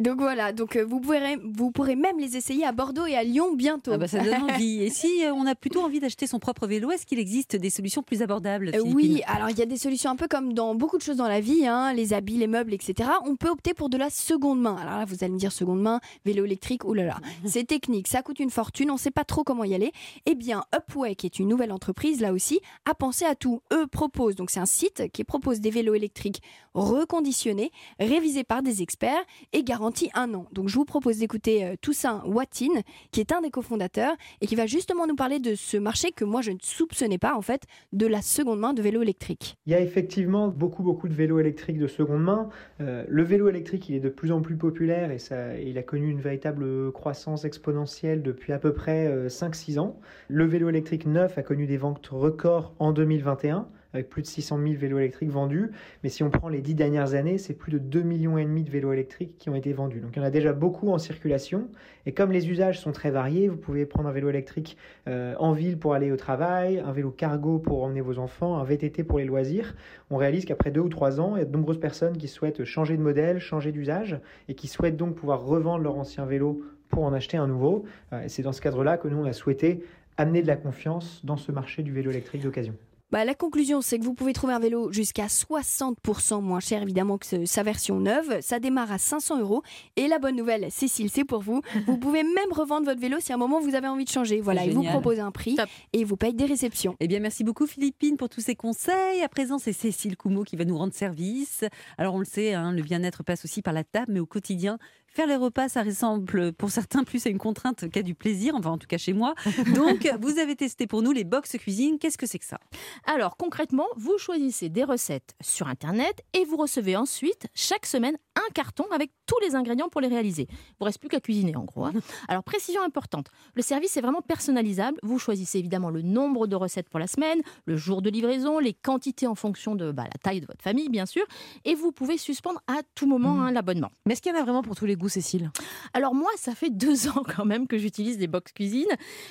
Donc 0.00 0.18
voilà, 0.18 0.52
donc 0.52 0.76
euh, 0.76 0.84
vous 0.84 0.98
pourrez, 0.98 1.36
vous 1.44 1.70
pourrez 1.70 1.94
même 1.94 2.18
les 2.18 2.34
essayer 2.34 2.64
à 2.64 2.72
Bordeaux 2.72 3.04
et 3.04 3.16
à 3.16 3.22
Lyon 3.22 3.54
bientôt. 3.54 3.92
Ah 3.92 3.98
bah, 3.98 4.08
ça 4.08 4.20
donne 4.20 4.42
envie. 4.50 4.82
Et 4.82 4.88
si 4.88 5.22
euh, 5.26 5.34
on 5.34 5.44
a 5.44 5.54
plutôt 5.54 5.82
envie 5.82 6.00
d'acheter 6.00 6.26
son 6.26 6.38
propre 6.38 6.66
vélo, 6.66 6.90
est-ce 6.90 7.04
qu'il 7.04 7.18
existe 7.18 7.54
des 7.54 7.68
solutions 7.68 8.02
plus 8.02 8.22
abordables 8.22 8.70
Euh, 8.74 8.80
oui, 8.80 9.22
alors 9.26 9.50
il 9.50 9.58
y 9.58 9.62
a 9.62 9.66
des 9.66 9.76
solutions 9.76 10.10
un 10.10 10.16
peu 10.16 10.26
comme 10.26 10.54
dans 10.54 10.74
beaucoup 10.74 10.96
de 10.96 11.02
choses 11.02 11.18
dans 11.18 11.28
la 11.28 11.40
vie, 11.40 11.66
hein, 11.66 11.92
les 11.92 12.14
habits, 12.14 12.38
les 12.38 12.46
meubles, 12.46 12.72
etc. 12.72 13.10
On 13.26 13.36
peut 13.36 13.50
opter 13.50 13.74
pour 13.74 13.90
de 13.90 13.98
la 13.98 14.08
seconde 14.08 14.62
main. 14.62 14.76
Alors 14.76 14.98
là, 14.98 15.04
vous 15.04 15.16
allez 15.20 15.34
me 15.34 15.38
dire 15.38 15.52
seconde 15.52 15.82
main, 15.82 16.00
vélo 16.24 16.46
électrique, 16.46 16.86
oulala. 16.86 17.18
C'est 17.44 17.64
technique, 17.64 18.08
ça 18.08 18.22
coûte 18.22 18.40
une 18.40 18.50
fortune, 18.50 18.90
on 18.90 18.94
ne 18.94 18.98
sait 18.98 19.10
pas 19.10 19.24
trop 19.24 19.44
comment 19.44 19.64
y 19.64 19.74
aller. 19.74 19.92
Eh 20.24 20.34
bien, 20.34 20.64
Upway, 20.74 21.14
qui 21.14 21.26
est 21.26 21.38
une 21.38 21.48
nouvelle 21.48 21.72
entreprise, 21.72 22.22
là 22.22 22.32
aussi, 22.32 22.60
a 22.90 22.94
pensé 22.94 23.26
à 23.26 23.34
tout. 23.34 23.60
Eux 23.70 23.86
proposent, 23.86 24.34
donc 24.34 24.48
c'est 24.48 24.60
un 24.60 24.66
site 24.66 25.10
qui 25.12 25.24
propose 25.24 25.60
des 25.60 25.70
vélos 25.70 25.94
électriques 25.94 26.40
reconditionnés, 26.72 27.70
révisés 27.98 28.44
par 28.44 28.62
des 28.62 28.80
experts 28.80 29.24
et 29.52 29.62
garantis 29.62 29.89
un 30.14 30.34
an. 30.34 30.46
Donc 30.52 30.68
je 30.68 30.74
vous 30.74 30.84
propose 30.84 31.18
d'écouter 31.18 31.64
euh, 31.64 31.74
Toussaint 31.80 32.22
Watine, 32.26 32.82
qui 33.12 33.20
est 33.20 33.32
un 33.32 33.40
des 33.40 33.50
cofondateurs 33.50 34.14
et 34.40 34.46
qui 34.46 34.54
va 34.54 34.66
justement 34.66 35.06
nous 35.06 35.14
parler 35.14 35.38
de 35.38 35.54
ce 35.54 35.76
marché 35.76 36.12
que 36.12 36.24
moi 36.24 36.42
je 36.42 36.52
ne 36.52 36.58
soupçonnais 36.60 37.18
pas 37.18 37.34
en 37.34 37.42
fait, 37.42 37.62
de 37.92 38.06
la 38.06 38.22
seconde 38.22 38.60
main 38.60 38.72
de 38.72 38.82
vélo 38.82 39.02
électrique. 39.02 39.56
Il 39.66 39.72
y 39.72 39.74
a 39.74 39.80
effectivement 39.80 40.48
beaucoup 40.48 40.82
beaucoup 40.82 41.08
de 41.08 41.14
vélos 41.14 41.38
électriques 41.38 41.78
de 41.78 41.86
seconde 41.86 42.22
main. 42.22 42.48
Euh, 42.80 43.04
le 43.08 43.22
vélo 43.22 43.48
électrique, 43.48 43.88
il 43.88 43.96
est 43.96 44.00
de 44.00 44.08
plus 44.08 44.32
en 44.32 44.40
plus 44.40 44.56
populaire 44.56 45.10
et 45.10 45.18
ça, 45.18 45.58
il 45.58 45.78
a 45.78 45.82
connu 45.82 46.10
une 46.10 46.20
véritable 46.20 46.92
croissance 46.92 47.44
exponentielle 47.44 48.22
depuis 48.22 48.52
à 48.52 48.58
peu 48.58 48.72
près 48.72 49.06
euh, 49.06 49.28
5-6 49.28 49.78
ans. 49.78 49.98
Le 50.28 50.44
vélo 50.44 50.68
électrique 50.68 51.06
neuf 51.06 51.38
a 51.38 51.42
connu 51.42 51.66
des 51.66 51.76
ventes 51.76 52.08
records 52.08 52.74
en 52.78 52.92
2021 52.92 53.68
avec 53.92 54.08
plus 54.08 54.22
de 54.22 54.26
600 54.26 54.58
000 54.62 54.74
vélos 54.74 54.98
électriques 54.98 55.30
vendus. 55.30 55.70
Mais 56.02 56.08
si 56.08 56.22
on 56.22 56.30
prend 56.30 56.48
les 56.48 56.60
dix 56.60 56.74
dernières 56.74 57.14
années, 57.14 57.38
c'est 57.38 57.54
plus 57.54 57.72
de 57.72 57.78
2,5 57.78 58.04
millions 58.04 58.38
et 58.38 58.44
demi 58.44 58.62
de 58.62 58.70
vélos 58.70 58.92
électriques 58.92 59.36
qui 59.38 59.50
ont 59.50 59.54
été 59.54 59.72
vendus. 59.72 60.00
Donc 60.00 60.12
il 60.14 60.18
y 60.18 60.22
en 60.22 60.26
a 60.26 60.30
déjà 60.30 60.52
beaucoup 60.52 60.90
en 60.90 60.98
circulation. 60.98 61.68
Et 62.06 62.12
comme 62.12 62.32
les 62.32 62.48
usages 62.48 62.80
sont 62.80 62.92
très 62.92 63.10
variés, 63.10 63.48
vous 63.48 63.56
pouvez 63.56 63.86
prendre 63.86 64.08
un 64.08 64.12
vélo 64.12 64.30
électrique 64.30 64.76
euh, 65.08 65.34
en 65.38 65.52
ville 65.52 65.78
pour 65.78 65.94
aller 65.94 66.10
au 66.12 66.16
travail, 66.16 66.78
un 66.78 66.92
vélo 66.92 67.10
cargo 67.10 67.58
pour 67.58 67.82
emmener 67.82 68.00
vos 68.00 68.18
enfants, 68.18 68.58
un 68.58 68.64
VTT 68.64 69.04
pour 69.04 69.18
les 69.18 69.24
loisirs. 69.24 69.74
On 70.10 70.16
réalise 70.16 70.44
qu'après 70.44 70.70
deux 70.70 70.80
ou 70.80 70.88
trois 70.88 71.20
ans, 71.20 71.36
il 71.36 71.40
y 71.40 71.42
a 71.42 71.44
de 71.44 71.52
nombreuses 71.52 71.80
personnes 71.80 72.16
qui 72.16 72.28
souhaitent 72.28 72.64
changer 72.64 72.96
de 72.96 73.02
modèle, 73.02 73.38
changer 73.38 73.72
d'usage 73.72 74.18
et 74.48 74.54
qui 74.54 74.68
souhaitent 74.68 74.96
donc 74.96 75.14
pouvoir 75.14 75.44
revendre 75.44 75.82
leur 75.82 75.96
ancien 75.96 76.24
vélo 76.24 76.62
pour 76.88 77.04
en 77.04 77.12
acheter 77.12 77.36
un 77.36 77.46
nouveau. 77.46 77.84
Euh, 78.12 78.22
et 78.22 78.28
c'est 78.28 78.42
dans 78.42 78.52
ce 78.52 78.60
cadre-là 78.60 78.98
que 78.98 79.08
nous, 79.08 79.18
on 79.18 79.24
a 79.24 79.32
souhaité 79.32 79.82
amener 80.16 80.42
de 80.42 80.46
la 80.46 80.56
confiance 80.56 81.24
dans 81.24 81.36
ce 81.36 81.52
marché 81.52 81.82
du 81.82 81.92
vélo 81.92 82.10
électrique 82.10 82.42
d'occasion. 82.42 82.74
Bah, 83.10 83.24
la 83.24 83.34
conclusion, 83.34 83.80
c'est 83.80 83.98
que 83.98 84.04
vous 84.04 84.14
pouvez 84.14 84.32
trouver 84.32 84.52
un 84.54 84.58
vélo 84.58 84.92
jusqu'à 84.92 85.26
60% 85.26 86.40
moins 86.42 86.60
cher, 86.60 86.82
évidemment, 86.82 87.18
que 87.18 87.26
ce- 87.26 87.44
sa 87.44 87.62
version 87.62 87.98
neuve. 88.00 88.38
Ça 88.40 88.60
démarre 88.60 88.92
à 88.92 88.98
500 88.98 89.40
euros. 89.40 89.62
Et 89.96 90.08
la 90.08 90.18
bonne 90.18 90.36
nouvelle, 90.36 90.70
Cécile, 90.70 91.10
c'est 91.10 91.24
pour 91.24 91.40
vous. 91.42 91.60
Vous 91.86 91.98
pouvez 91.98 92.22
même 92.22 92.52
revendre 92.52 92.86
votre 92.86 93.00
vélo 93.00 93.16
si 93.20 93.32
à 93.32 93.34
un 93.34 93.38
moment 93.38 93.60
vous 93.60 93.74
avez 93.74 93.88
envie 93.88 94.04
de 94.04 94.10
changer. 94.10 94.40
Voilà, 94.40 94.64
ils 94.64 94.72
vous 94.74 94.82
proposent 94.84 95.20
un 95.20 95.30
prix 95.32 95.56
Top. 95.56 95.68
et 95.92 96.04
vous 96.04 96.16
payent 96.16 96.34
des 96.34 96.44
réceptions. 96.46 96.96
Eh 97.00 97.08
bien, 97.08 97.20
merci 97.20 97.44
beaucoup 97.44 97.66
Philippine 97.66 98.16
pour 98.16 98.28
tous 98.28 98.40
ces 98.40 98.54
conseils. 98.54 99.22
À 99.22 99.28
présent, 99.28 99.58
c'est 99.58 99.72
Cécile 99.72 100.16
Coumeau 100.16 100.44
qui 100.44 100.56
va 100.56 100.64
nous 100.64 100.76
rendre 100.78 100.94
service. 100.94 101.64
Alors, 101.98 102.14
on 102.14 102.18
le 102.18 102.24
sait, 102.24 102.54
hein, 102.54 102.72
le 102.72 102.82
bien-être 102.82 103.22
passe 103.22 103.44
aussi 103.44 103.62
par 103.62 103.72
la 103.72 103.84
table, 103.84 104.12
mais 104.12 104.20
au 104.20 104.26
quotidien, 104.26 104.78
faire 105.06 105.26
les 105.26 105.36
repas, 105.36 105.68
ça 105.68 105.82
ressemble 105.82 106.52
pour 106.52 106.70
certains 106.70 107.02
plus 107.04 107.26
à 107.26 107.30
une 107.30 107.38
contrainte 107.38 107.90
qu'à 107.90 108.02
du 108.02 108.14
plaisir, 108.14 108.54
enfin 108.54 108.70
en 108.70 108.78
tout 108.78 108.86
cas 108.86 108.98
chez 108.98 109.12
moi. 109.12 109.34
Donc, 109.74 110.08
vous 110.20 110.38
avez 110.38 110.54
testé 110.56 110.86
pour 110.86 111.02
nous 111.02 111.10
les 111.12 111.24
box 111.24 111.56
cuisine. 111.58 111.98
Qu'est-ce 111.98 112.18
que 112.18 112.26
c'est 112.26 112.38
que 112.38 112.44
ça? 112.44 112.60
Alors 113.04 113.36
concrètement, 113.36 113.86
vous 113.96 114.18
choisissez 114.18 114.68
des 114.68 114.84
recettes 114.84 115.34
sur 115.40 115.68
Internet 115.68 116.22
et 116.32 116.44
vous 116.44 116.56
recevez 116.56 116.96
ensuite 116.96 117.46
chaque 117.54 117.86
semaine 117.86 118.16
un 118.48 118.52
carton 118.52 118.84
avec 118.92 119.10
tous 119.26 119.38
les 119.42 119.54
ingrédients 119.54 119.88
pour 119.88 120.00
les 120.00 120.08
réaliser. 120.08 120.46
Il 120.50 120.56
vous 120.78 120.84
reste 120.86 120.98
plus 120.98 121.08
qu'à 121.08 121.20
cuisiner 121.20 121.56
en 121.56 121.64
gros. 121.64 121.84
hein. 121.84 121.92
Alors 122.28 122.42
précision 122.44 122.82
importante, 122.82 123.28
le 123.54 123.62
service 123.62 123.96
est 123.96 124.00
vraiment 124.00 124.22
personnalisable. 124.22 124.98
Vous 125.02 125.18
choisissez 125.18 125.58
évidemment 125.58 125.90
le 125.90 126.02
nombre 126.02 126.46
de 126.46 126.56
recettes 126.56 126.88
pour 126.88 126.98
la 127.00 127.06
semaine, 127.06 127.40
le 127.66 127.76
jour 127.76 128.02
de 128.02 128.10
livraison, 128.10 128.58
les 128.58 128.72
quantités 128.74 129.26
en 129.26 129.34
fonction 129.34 129.74
de 129.74 129.92
bah, 129.92 130.04
la 130.04 130.18
taille 130.22 130.40
de 130.40 130.46
votre 130.46 130.62
famille 130.62 130.88
bien 130.88 131.06
sûr, 131.06 131.24
et 131.64 131.74
vous 131.74 131.92
pouvez 131.92 132.18
suspendre 132.18 132.60
à 132.66 132.80
tout 132.94 133.06
moment 133.06 133.34
Mhm. 133.34 133.40
hein, 133.40 133.52
l'abonnement. 133.52 133.90
Mais 134.06 134.14
est-ce 134.14 134.22
qu'il 134.22 134.32
y 134.32 134.34
en 134.34 134.38
a 134.38 134.42
vraiment 134.42 134.62
pour 134.62 134.74
tous 134.76 134.86
les 134.86 134.96
goûts, 134.96 135.08
Cécile? 135.08 135.50
Alors 135.92 136.14
moi, 136.14 136.30
ça 136.36 136.54
fait 136.54 136.70
deux 136.70 137.08
ans 137.08 137.22
quand 137.36 137.44
même 137.44 137.66
que 137.66 137.76
j'utilise 137.78 138.18
des 138.18 138.26
box 138.26 138.52
cuisine 138.52 138.86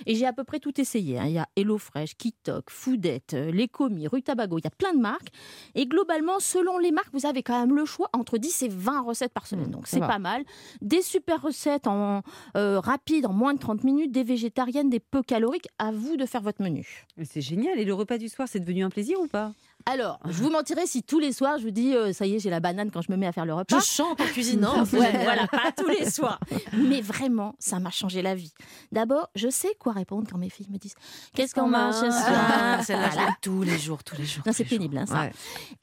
et 0.06 0.16
j'ai 0.16 0.26
à 0.26 0.34
peu 0.34 0.44
près 0.44 0.60
tout 0.60 0.80
essayé. 0.80 1.18
hein. 1.18 1.26
Il 1.26 1.34
y 1.34 1.38
a 1.40 1.48
HelloFresh, 1.56 2.16
Kitok, 2.16 2.70
Foodette, 2.70 3.34
euh, 3.34 3.52
Les 3.52 3.68
Commis, 3.68 4.08
Rutabago, 4.08 4.58
il 4.60 4.64
y 4.64 4.68
a 4.68 4.72
plein 4.72 4.94
de 4.94 5.00
marques. 5.00 5.30
Et 5.76 5.86
globalement, 5.88 6.40
selon 6.40 6.78
les 6.78 6.92
marques, 6.92 7.10
vous 7.14 7.26
avez 7.26 7.44
quand 7.44 7.60
même 7.60 7.76
le 7.76 7.86
choix 7.86 8.10
entre 8.14 8.38
10 8.38 8.62
et 8.64 8.68
20 8.68 8.99
recettes 9.06 9.34
par 9.34 9.48
semaine. 9.48 9.68
Mmh, 9.68 9.72
Donc 9.72 9.88
c'est 9.88 10.00
pas 10.00 10.20
mal. 10.20 10.44
Des 10.82 11.02
super 11.02 11.42
recettes 11.42 11.88
en 11.88 12.22
euh, 12.56 12.80
rapide, 12.80 13.26
en 13.26 13.34
moins 13.34 13.54
de 13.54 13.60
30 13.60 13.84
minutes, 13.84 14.12
des 14.12 14.24
végétariennes, 14.24 14.90
des 14.90 15.00
peu 15.00 15.24
caloriques. 15.24 15.68
À 15.78 15.92
vous 15.92 16.18
de 16.18 16.26
faire 16.26 16.42
votre 16.42 16.62
menu. 16.62 17.06
C'est 17.24 17.42
génial. 17.42 17.80
Et 17.80 17.86
le 17.86 17.94
repas 17.94 18.18
du 18.18 18.30
soir, 18.30 18.48
c'est 18.48 18.60
devenu 18.60 18.84
un 18.84 18.90
plaisir 18.90 19.20
ou 19.20 19.28
pas? 19.28 19.54
Alors, 19.86 20.20
je 20.26 20.44
vous 20.44 20.50
mentirais 20.50 20.86
si 20.86 21.02
tous 21.04 21.20
les 21.20 21.32
soirs 21.34 21.58
je 21.58 21.64
vous 21.64 21.72
dis 21.72 21.96
euh, 21.96 22.14
ça 22.14 22.26
y 22.28 22.36
est, 22.36 22.40
j'ai 22.40 22.50
la 22.50 22.60
banane 22.60 22.92
quand 22.92 23.02
je 23.02 23.12
me 23.12 23.18
mets 23.18 23.26
à 23.28 23.32
faire 23.32 23.46
le 23.46 23.54
repas. 23.54 23.80
Je 23.80 23.86
chante 23.86 24.20
en 24.22 24.26
cuisinant. 24.26 24.84
Ouais, 24.94 25.24
voilà, 25.24 25.48
pas 25.48 25.72
tous 25.76 25.88
les 25.88 26.10
soirs. 26.10 26.40
Mais 26.74 27.02
vraiment, 27.02 27.56
ça 27.60 27.80
m'a 27.80 27.90
changé 27.90 28.22
la 28.22 28.36
vie. 28.36 28.54
D'abord, 28.92 29.30
je 29.36 29.50
sais 29.50 29.76
quoi 29.80 29.94
répondre 29.94 30.28
quand 30.32 30.38
mes 30.38 30.50
filles 30.50 30.68
me 30.70 30.78
disent 30.78 30.96
Qu'est-ce 31.34 31.56
qu'on 31.56 31.68
mange 31.68 31.94
ce 31.96 32.10
soir 32.12 32.26
Ah, 32.28 32.84
celle-là, 32.84 33.08
je 33.10 33.14
Voilà. 33.14 33.26
l'aime 33.28 33.36
tous 33.42 33.64
les 33.64 33.78
jours, 33.78 34.04
tous 34.04 34.16
les 34.18 34.26
jours. 34.26 34.44
Non, 34.46 34.52
c'est 34.54 34.66
pénible, 34.66 34.98
hein, 34.98 35.06
ça. 35.06 35.22
Ouais. 35.22 35.32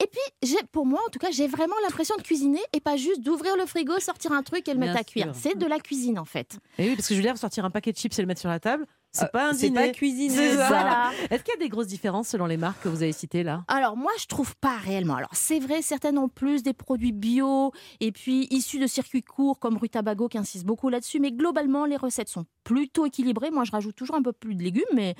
Et 0.03 0.07
puis, 0.07 0.21
j'ai- 0.41 0.63
pour 0.71 0.85
moi, 0.85 0.99
en 1.05 1.09
tout 1.09 1.19
cas, 1.19 1.31
j'ai 1.31 1.47
vraiment 1.47 1.75
l'impression 1.83 2.15
de 2.17 2.21
cuisiner 2.21 2.61
et 2.73 2.79
pas 2.79 2.95
juste 2.97 3.21
d'ouvrir 3.21 3.55
le 3.57 3.65
frigo, 3.65 3.99
sortir 3.99 4.31
un 4.31 4.43
truc 4.43 4.67
et 4.67 4.73
le 4.73 4.79
Bien 4.79 4.87
mettre 4.89 5.01
à 5.01 5.03
cuire. 5.03 5.31
C'est 5.33 5.57
de 5.57 5.65
la 5.65 5.79
cuisine, 5.79 6.19
en 6.19 6.25
fait. 6.25 6.59
Et 6.77 6.89
oui, 6.89 6.95
parce 6.95 7.07
que 7.07 7.13
je 7.15 7.19
veux 7.19 7.25
dire, 7.25 7.37
sortir 7.37 7.65
un 7.65 7.71
paquet 7.71 7.91
de 7.91 7.97
chips 7.97 8.17
et 8.17 8.21
le 8.21 8.27
mettre 8.27 8.41
sur 8.41 8.49
la 8.49 8.59
table, 8.59 8.85
c'est 9.11 9.25
Euh, 9.25 9.27
pas 9.27 9.49
un 9.49 9.53
C'est 9.53 9.69
dîner. 9.69 9.91
pas. 9.91 9.97
C'est. 9.99 10.55
Voilà. 10.55 11.11
Est-ce 11.29 11.43
qu'il 11.43 11.53
y 11.53 11.57
a 11.57 11.59
des 11.59 11.69
grosses 11.69 11.87
différences 11.87 12.27
selon 12.29 12.45
les 12.45 12.57
marques 12.57 12.81
que 12.83 12.89
vous 12.89 13.03
avez 13.03 13.11
citées 13.13 13.43
là? 13.43 13.63
Alors 13.67 13.97
moi, 13.97 14.11
je 14.19 14.25
trouve 14.27 14.55
pas 14.57 14.77
réellement. 14.77 15.15
Alors 15.15 15.29
c'est 15.33 15.59
vrai, 15.59 15.81
certaines 15.81 16.17
ont 16.17 16.29
plus 16.29 16.63
des 16.63 16.73
produits 16.73 17.11
bio 17.11 17.71
et 17.99 18.11
puis 18.11 18.47
issus 18.51 18.79
de 18.79 18.87
circuits 18.87 19.23
courts 19.23 19.59
comme 19.59 19.77
Rutabago 19.77 20.27
qui 20.27 20.37
insiste 20.37 20.65
beaucoup 20.65 20.89
là-dessus. 20.89 21.19
Mais 21.19 21.31
globalement, 21.31 21.85
les 21.85 21.97
recettes 21.97 22.29
sont 22.29 22.45
plutôt 22.67 23.05
équilibrées. 23.05 23.49
Moi, 23.49 23.63
je 23.63 23.71
rajoute 23.71 23.95
toujours 23.95 24.15
un 24.17 24.21
peu 24.21 24.33
plus 24.33 24.53
de 24.53 24.61
légumes, 24.61 24.83
mais 24.93 25.15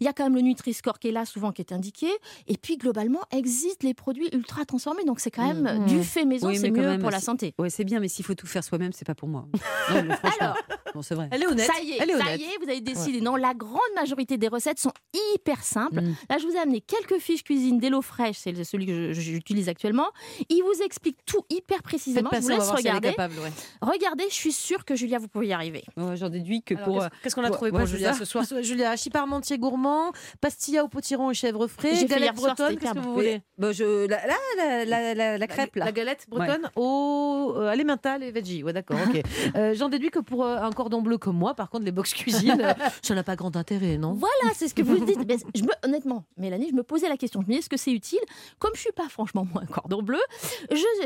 il 0.00 0.04
y 0.04 0.08
a 0.08 0.12
quand 0.12 0.24
même 0.24 0.34
le 0.34 0.40
Nutri-Score 0.40 0.98
qui 0.98 1.08
est 1.08 1.12
là 1.12 1.24
souvent 1.24 1.52
qui 1.52 1.62
est 1.62 1.72
indiqué. 1.72 2.08
Et 2.48 2.56
puis 2.56 2.76
globalement, 2.76 3.20
existent 3.30 3.86
les 3.86 3.94
produits 3.94 4.28
ultra 4.32 4.64
transformés. 4.64 5.04
Donc 5.04 5.20
c'est 5.20 5.30
quand 5.30 5.46
même 5.46 5.78
Mhm. 5.82 5.86
du 5.86 6.02
fait 6.02 6.24
maison, 6.24 6.48
Oui, 6.48 6.58
c'est 6.58 6.72
mieux 6.72 6.82
même, 6.82 7.00
pour 7.00 7.10
la 7.12 7.20
santé. 7.20 7.54
Ouais, 7.56 7.70
c'est 7.70 7.84
bien, 7.84 8.00
mais 8.00 8.08
s'il 8.08 8.24
faut 8.24 8.34
tout 8.34 8.48
faire 8.48 8.64
soi-même, 8.64 8.92
c'est 8.92 9.04
pas 9.04 9.14
pour 9.14 9.28
moi. 9.28 9.46
Non, 9.94 10.02
mais 10.02 10.16
franchement. 10.16 10.54
Bon, 10.94 11.02
c'est 11.02 11.14
vrai. 11.14 11.28
Elle 11.30 11.42
est 11.42 11.46
honnête. 11.46 11.70
Ça 11.72 11.80
y 11.82 11.92
est, 11.92 11.96
Elle 12.00 12.10
est 12.10 12.14
ça 12.18 12.24
honnête. 12.24 12.40
y 12.40 12.44
est, 12.44 12.58
vous 12.64 12.68
avez 12.68 12.80
décidé. 12.80 13.20
Non, 13.20 13.36
la 13.36 13.54
grande 13.54 13.78
majorité 13.94 14.38
des 14.38 14.48
recettes 14.48 14.80
sont 14.80 14.92
hyper 15.34 15.62
simples. 15.62 16.00
Mm. 16.00 16.14
Là, 16.30 16.38
je 16.38 16.46
vous 16.46 16.52
ai 16.54 16.58
amené 16.58 16.80
quelques 16.80 17.20
fiches 17.20 17.44
cuisine 17.44 17.78
d'HelloFresh, 17.78 18.36
c'est 18.38 18.52
le- 18.52 18.64
celui 18.64 18.86
que 18.86 19.12
j'utilise 19.12 19.68
actuellement. 19.68 20.06
Il 20.48 20.62
vous 20.62 20.82
explique 20.82 21.18
tout 21.26 21.44
hyper 21.50 21.82
précisément. 21.82 22.30
Je 22.32 22.40
vous 22.40 22.48
laisse 22.48 22.64
si 22.64 22.72
regarder. 22.72 23.10
capable. 23.10 23.34
ouais. 23.38 23.52
Regardez, 23.82 24.24
je 24.30 24.34
suis 24.34 24.52
sûre 24.52 24.84
que 24.84 24.96
Julia, 24.96 25.18
vous 25.18 25.28
pouvez 25.28 25.48
y 25.48 25.52
arriver. 25.52 25.84
Ouais, 25.96 26.16
J'en 26.16 26.30
déduis 26.30 26.62
que 26.62 26.74
Alors, 26.74 26.87
pour. 26.92 27.08
qu'est-ce- 27.22 27.34
qu'on 27.34 27.44
a 27.44 27.50
trouvé 27.50 27.70
pour 27.70 27.86
Julia 27.86 28.12
ce 28.14 28.24
soir 28.24 28.44
Julia, 28.62 28.90
hachis 28.90 29.10
parmentier 29.10 29.58
gourmand, 29.58 30.12
pastilla 30.40 30.84
au 30.84 30.88
potiron 30.88 31.30
et 31.30 31.34
chèvre 31.34 31.66
frais, 31.66 32.04
galette 32.04 32.34
bretonne, 32.34 32.76
qu'est-ce 32.76 32.92
que 32.94 32.98
vous 32.98 33.14
voulez 33.14 33.42
bah, 33.58 33.70
la, 33.78 34.06
la, 34.06 34.36
la, 34.56 34.84
la, 34.84 35.14
la- 35.14 35.38
la 35.38 35.46
crêpe, 35.46 35.76
là. 35.76 35.84
La 35.86 35.92
galette 35.92 36.26
bretonne 36.28 36.70
au 36.76 37.54
euh, 37.56 37.68
à 37.68 37.76
l'emmental 37.76 38.22
et 38.22 38.30
veggie. 38.30 38.62
Ouais, 38.62 38.72
d'accord, 38.72 38.98
ok. 39.08 39.22
Euh, 39.56 39.74
J'en 39.74 39.88
déduis 39.88 40.10
que 40.10 40.18
pour 40.18 40.44
euh, 40.44 40.58
un 40.58 40.70
cordon 40.72 41.00
bleu 41.02 41.16
comme 41.18 41.36
moi, 41.36 41.54
par 41.54 41.70
contre, 41.70 41.84
les 41.84 41.92
box 41.92 42.12
cuisine, 42.12 42.60
euh, 42.64 42.72
ça 43.02 43.14
n'a 43.14 43.22
pas 43.24 43.34
grand 43.36 43.56
intérêt, 43.56 43.96
non? 43.96 44.12
Voilà, 44.12 44.54
c'est 44.54 44.68
ce 44.68 44.74
que 44.74 44.82
vous 44.82 45.04
dites. 45.04 45.18
Mais 45.28 45.36
je 45.54 45.62
me, 45.62 45.70
honnêtement, 45.84 46.24
Mélanie, 46.36 46.68
je 46.70 46.74
me 46.74 46.82
posais 46.82 47.08
la 47.08 47.16
question. 47.16 47.40
Je 47.40 47.46
me 47.46 47.50
disais, 47.50 47.60
est-ce 47.60 47.68
que 47.68 47.76
c'est 47.76 47.92
utile? 47.92 48.18
Comme 48.58 48.72
je 48.74 48.80
suis 48.80 48.92
pas 48.92 49.08
franchement 49.08 49.46
moi 49.52 49.62
un 49.62 49.66
cordon 49.66 50.02
bleu, 50.02 50.18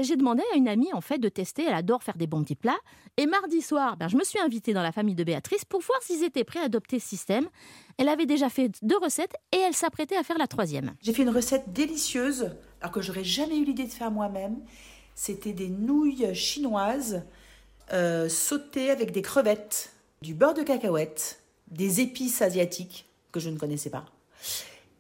j'ai 0.02 0.16
demandé 0.16 0.42
à 0.52 0.56
une 0.56 0.68
amie 0.68 0.92
en 0.92 1.00
fait 1.00 1.18
de 1.18 1.28
tester. 1.28 1.64
Elle 1.66 1.74
adore 1.74 2.02
faire 2.02 2.16
des 2.16 2.26
bons 2.26 2.42
petits 2.42 2.54
plats. 2.56 2.78
Et 3.16 3.26
mardi 3.26 3.60
soir, 3.60 3.96
ben, 3.96 4.08
je 4.08 4.16
me 4.16 4.24
suis 4.24 4.38
invitée 4.40 4.72
dans 4.72 4.82
la 4.82 4.92
famille 4.92 5.14
de 5.14 5.24
Béatrice 5.24 5.64
pour 5.72 5.80
voir 5.80 6.02
s'ils 6.02 6.22
étaient 6.22 6.44
prêts 6.44 6.60
à 6.60 6.64
adopter 6.64 6.98
ce 7.00 7.08
système. 7.08 7.48
Elle 7.96 8.10
avait 8.10 8.26
déjà 8.26 8.50
fait 8.50 8.70
deux 8.82 8.98
recettes 8.98 9.34
et 9.52 9.56
elle 9.56 9.72
s'apprêtait 9.72 10.16
à 10.18 10.22
faire 10.22 10.36
la 10.36 10.46
troisième. 10.46 10.94
J'ai 11.00 11.14
fait 11.14 11.22
une 11.22 11.30
recette 11.30 11.72
délicieuse, 11.72 12.50
alors 12.82 12.92
que 12.92 13.00
j'aurais 13.00 13.24
jamais 13.24 13.56
eu 13.56 13.64
l'idée 13.64 13.84
de 13.84 13.90
faire 13.90 14.10
moi-même. 14.10 14.58
C'était 15.14 15.54
des 15.54 15.68
nouilles 15.68 16.34
chinoises 16.34 17.22
euh, 17.94 18.28
sautées 18.28 18.90
avec 18.90 19.12
des 19.12 19.22
crevettes, 19.22 19.94
du 20.20 20.34
beurre 20.34 20.52
de 20.52 20.62
cacahuète, 20.62 21.40
des 21.68 22.00
épices 22.02 22.42
asiatiques 22.42 23.06
que 23.32 23.40
je 23.40 23.48
ne 23.48 23.56
connaissais 23.58 23.88
pas, 23.90 24.04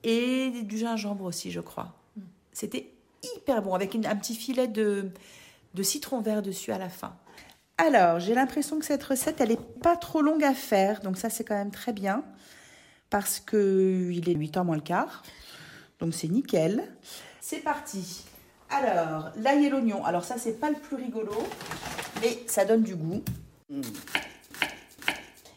et 0.04 0.50
du 0.62 0.78
gingembre 0.78 1.24
aussi, 1.26 1.50
je 1.50 1.60
crois. 1.60 1.92
C'était 2.52 2.90
hyper 3.36 3.60
bon, 3.60 3.74
avec 3.74 3.92
une- 3.92 4.06
un 4.06 4.16
petit 4.16 4.34
filet 4.34 4.68
de, 4.68 5.10
de 5.74 5.82
citron 5.82 6.20
vert 6.22 6.40
dessus 6.42 6.72
à 6.72 6.78
la 6.78 6.88
fin. 6.88 7.14
Alors, 7.84 8.20
j'ai 8.20 8.34
l'impression 8.34 8.78
que 8.78 8.84
cette 8.84 9.02
recette, 9.02 9.40
elle 9.40 9.50
est 9.50 9.80
pas 9.80 9.96
trop 9.96 10.22
longue 10.22 10.44
à 10.44 10.54
faire, 10.54 11.00
donc 11.00 11.18
ça 11.18 11.30
c'est 11.30 11.42
quand 11.42 11.56
même 11.56 11.72
très 11.72 11.92
bien, 11.92 12.22
parce 13.10 13.40
que 13.40 14.08
il 14.12 14.28
est 14.28 14.34
8h 14.34 14.62
moins 14.64 14.76
le 14.76 14.82
quart. 14.82 15.24
Donc 15.98 16.14
c'est 16.14 16.28
nickel. 16.28 16.84
C'est 17.40 17.58
parti. 17.58 18.24
Alors, 18.70 19.30
l'ail 19.36 19.66
et 19.66 19.68
l'oignon. 19.68 20.04
Alors 20.04 20.24
ça, 20.24 20.36
c'est 20.38 20.60
pas 20.60 20.70
le 20.70 20.76
plus 20.76 20.94
rigolo. 20.94 21.32
mais 22.20 22.44
ça 22.46 22.64
donne 22.64 22.82
du 22.82 22.94
goût. 22.94 23.20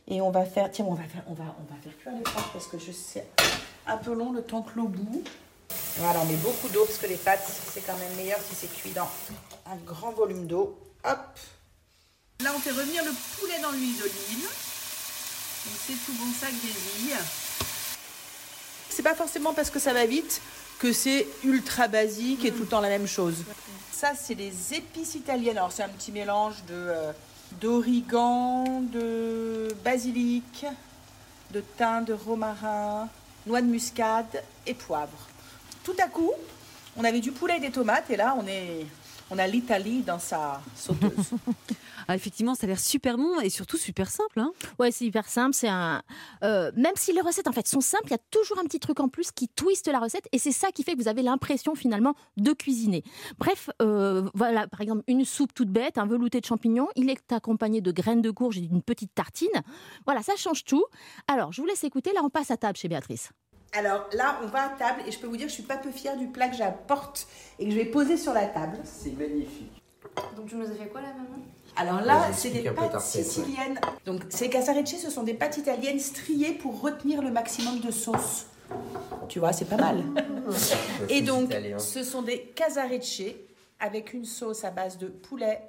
Et 0.08 0.20
on 0.20 0.32
va 0.32 0.46
faire, 0.46 0.72
tiens, 0.72 0.86
on 0.86 0.96
va 0.96 1.04
faire, 1.04 1.24
on 1.28 1.34
va, 1.34 1.44
on 1.60 1.74
va 1.76 1.80
faire 1.80 1.96
cuire 2.00 2.14
les 2.14 2.24
pâtes 2.24 2.52
parce 2.52 2.66
que 2.66 2.80
je 2.80 2.92
sais 2.92 3.28
un 3.86 3.98
peu 3.98 4.16
long 4.16 4.32
le 4.32 4.42
temps 4.42 4.64
que 4.64 4.76
l'eau 4.76 4.88
bout. 4.88 5.24
Voilà, 5.98 6.22
on 6.22 6.26
met 6.26 6.38
beaucoup 6.38 6.70
d'eau 6.70 6.86
parce 6.86 6.98
que 6.98 7.06
les 7.06 7.18
pâtes, 7.18 7.46
c'est 7.72 7.86
quand 7.86 7.98
même 8.00 8.16
meilleur 8.16 8.40
si 8.40 8.56
c'est 8.56 8.74
cuit 8.74 8.94
dans 8.94 9.08
un 9.68 9.76
grand 9.86 10.12
volume 10.12 10.48
d'eau. 10.48 10.80
Hop. 11.04 11.38
Là, 12.44 12.52
on 12.56 12.60
fait 12.60 12.72
revenir 12.72 13.04
le 13.04 13.12
poulet 13.40 13.60
dans 13.62 13.72
l'huile 13.72 13.98
d'olive. 13.98 14.44
Donc 14.44 15.76
c'est 15.88 15.94
tout 15.94 16.14
bon, 16.14 16.32
ça 16.40 16.48
grésille. 16.48 17.16
C'est 18.90 19.04
pas 19.04 19.16
forcément 19.16 19.54
parce 19.54 19.70
que 19.70 19.80
ça 19.80 19.94
va 19.94 20.06
vite 20.06 20.42
que 20.80 20.92
c'est 20.92 21.28
ultra 21.44 21.88
basique 21.88 22.44
et 22.46 22.52
tout 22.52 22.62
le 22.62 22.68
temps 22.68 22.82
la 22.82 22.90
même 22.90 23.08
chose. 23.08 23.44
Ça, 23.92 24.12
c'est 24.16 24.36
les 24.36 24.74
épices 24.74 25.16
italiennes. 25.16 25.58
Alors, 25.58 25.72
c'est 25.72 25.84
un 25.84 25.90
petit 25.90 26.12
mélange 26.12 26.56
de 26.68 26.74
euh, 26.74 27.12
d'origan, 27.62 28.82
de 28.82 29.74
basilic, 29.84 30.66
de 31.52 31.64
thym, 31.78 32.04
de 32.04 32.14
romarin, 32.14 33.08
noix 33.48 33.62
de 33.62 33.68
muscade 33.68 34.44
et 34.68 34.74
poivre. 34.74 35.30
Tout 35.84 35.96
à 36.04 36.08
coup, 36.08 36.32
on 36.98 37.04
avait 37.06 37.22
du 37.22 37.32
poulet 37.32 37.58
et 37.58 37.62
des 37.62 37.72
tomates 37.72 38.10
et 38.10 38.18
là, 38.18 38.36
on 38.38 38.46
est 38.46 38.86
on 39.32 39.38
a 39.38 39.48
l'Italie 39.48 40.02
dans 40.02 40.20
sa 40.20 40.62
sauteuse. 40.76 41.32
Ah, 42.08 42.14
effectivement, 42.16 42.54
ça 42.54 42.66
a 42.66 42.68
l'air 42.68 42.80
super 42.80 43.18
bon 43.18 43.40
et 43.40 43.50
surtout 43.50 43.78
super 43.78 44.12
simple. 44.12 44.40
Hein 44.40 44.52
Ouais, 44.78 44.92
c'est 44.92 45.06
hyper 45.06 45.28
simple. 45.28 45.56
C'est 45.56 45.68
un. 45.70 46.04
euh, 46.44 46.72
même 46.76 46.94
si 46.96 47.12
les 47.14 47.22
recettes 47.22 47.48
en 47.48 47.52
fait 47.52 47.68
sont 47.68 47.82
simples, 47.82 48.04
il 48.06 48.12
y 48.12 48.14
a 48.14 48.20
toujours 48.30 48.60
un 48.60 48.64
petit 48.64 48.80
truc 48.80 49.00
en 49.00 49.08
plus 49.10 49.32
qui 49.32 49.48
twiste 49.48 49.88
la 49.88 49.98
recette 49.98 50.28
et 50.32 50.38
c'est 50.38 50.52
ça 50.52 50.68
qui 50.72 50.84
fait 50.84 50.94
que 50.94 51.02
vous 51.02 51.08
avez 51.08 51.24
l'impression 51.24 51.74
finalement 51.74 52.14
de 52.38 52.54
cuisiner. 52.54 53.04
Bref, 53.40 53.72
euh, 53.82 54.30
voilà, 54.36 54.68
par 54.68 54.82
exemple 54.82 55.02
une 55.08 55.26
soupe 55.26 55.52
toute 55.56 55.70
bête, 55.70 55.98
un 55.98 56.06
velouté 56.06 56.40
de 56.40 56.46
champignons. 56.46 56.90
Il 56.96 57.10
est 57.10 57.32
accompagné 57.32 57.82
de 57.82 57.92
graines 57.92 58.22
de 58.22 58.30
courge 58.30 58.60
et 58.60 58.62
d'une 58.62 58.84
petite 58.84 59.16
tartine. 59.16 59.50
Voilà, 60.06 60.22
ça 60.22 60.36
change 60.36 60.64
tout. 60.64 60.86
Alors, 61.28 61.54
je 61.54 61.62
vous 61.62 61.68
laisse 61.68 61.84
écouter. 61.84 62.14
Là, 62.14 62.22
on 62.24 62.30
passe 62.30 62.52
à 62.52 62.58
table 62.58 62.78
chez 62.78 62.88
Béatrice. 62.88 63.32
Alors 63.78 64.08
là, 64.14 64.40
on 64.44 64.48
va 64.48 64.64
à 64.64 64.70
table 64.70 65.02
et 65.06 65.12
je 65.12 65.20
peux 65.20 65.28
vous 65.28 65.38
dire 65.38 65.48
que 65.48 65.52
je 65.52 65.56
suis 65.56 65.64
pas 65.64 65.78
peu 65.78 65.92
fière 65.92 66.16
du 66.18 66.28
plat 66.28 66.48
que 66.48 66.56
j'apporte 66.56 67.28
et 67.60 67.66
que 67.66 67.72
je 67.72 67.76
vais 67.76 67.86
poser 67.86 68.18
sur 68.18 68.34
la 68.34 68.46
table. 68.46 68.78
C'est 68.84 69.12
magnifique. 69.18 69.82
Donc 70.36 70.48
tu 70.48 70.56
nous 70.56 70.66
as 70.66 70.76
fait 70.76 70.88
quoi 70.88 71.02
là, 71.02 71.10
maman 71.10 71.44
Alors 71.76 72.02
là, 72.02 72.32
c'est 72.34 72.52
des 72.52 72.70
pâtes 72.70 72.94
ouais. 72.94 73.00
siciliennes. 73.00 73.80
Donc 74.06 74.22
ces 74.30 74.50
casarecce, 74.50 74.98
ce 74.98 75.10
sont 75.10 75.24
des 75.24 75.34
pâtes 75.34 75.58
italiennes 75.58 76.00
striées 76.00 76.54
pour 76.54 76.82
retenir 76.82 77.22
le 77.22 77.32
maximum 77.32 77.80
de 77.82 77.92
sauce. 77.92 78.46
Tu 79.28 79.40
vois, 79.40 79.52
c'est 79.52 79.66
pas 79.66 79.78
mal. 79.78 80.04
Et 81.10 81.22
donc, 81.22 81.54
ce 81.78 82.04
sont 82.04 82.22
des 82.22 82.54
casarecce 82.56 83.22
avec 83.80 84.14
une 84.14 84.26
sauce 84.26 84.64
à 84.64 84.72
base 84.72 84.98
de 84.98 85.08
poulet, 85.08 85.62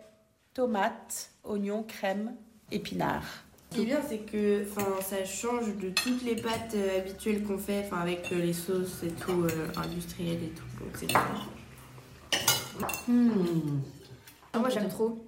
tomates, 0.54 1.30
oignons, 1.44 1.82
crème, 1.82 2.36
épinards. 2.70 3.44
Ce 3.70 3.76
qui 3.76 3.82
est 3.82 3.86
bien, 3.86 4.00
c'est 4.06 4.18
que 4.18 4.62
enfin, 4.62 4.86
ça 5.02 5.24
change 5.24 5.76
de 5.76 5.90
toutes 5.90 6.22
les 6.22 6.36
pâtes 6.36 6.74
euh, 6.74 6.98
habituelles 7.00 7.42
qu'on 7.42 7.58
fait, 7.58 7.84
enfin, 7.84 7.98
avec 7.98 8.30
euh, 8.32 8.38
les 8.40 8.52
sauces 8.52 9.02
et 9.02 9.10
tout, 9.10 9.42
euh, 9.42 9.66
industrielles 9.76 10.42
et 10.42 10.48
tout. 10.50 10.64
Donc 10.80 10.90
c'est 10.94 11.06
bien. 11.06 11.20
Ah, 14.52 14.58
Moi 14.58 14.68
j'aime 14.70 14.88
trop. 14.88 15.25